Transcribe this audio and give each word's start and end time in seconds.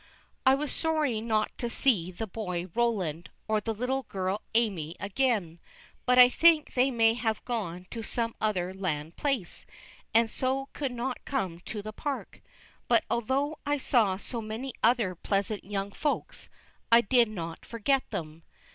I 0.47 0.55
was 0.55 0.71
sorry 0.71 1.21
not 1.21 1.55
to 1.59 1.69
see 1.69 2.09
the 2.09 2.25
boy 2.25 2.65
Roland 2.73 3.29
or 3.47 3.61
the 3.61 3.71
little 3.71 4.01
girl 4.01 4.41
Amy 4.55 4.95
again, 4.99 5.59
but 6.07 6.17
I 6.17 6.27
think 6.27 6.73
they 6.73 6.89
may 6.89 7.13
have 7.13 7.45
gone 7.45 7.85
to 7.91 8.01
some 8.01 8.33
other 8.41 8.73
land 8.73 9.15
place, 9.15 9.67
and 10.11 10.27
so 10.27 10.69
could 10.73 10.91
not 10.91 11.23
come 11.23 11.59
to 11.65 11.83
the 11.83 11.93
park. 11.93 12.41
But 12.87 13.03
although 13.11 13.59
I 13.63 13.77
saw 13.77 14.17
so 14.17 14.41
many 14.41 14.73
other 14.81 15.13
pleasant 15.13 15.63
young 15.65 15.91
Folks, 15.91 16.49
I 16.91 17.01
did 17.01 17.29
not 17.29 17.63
forget 17.63 18.09
them. 18.09 18.41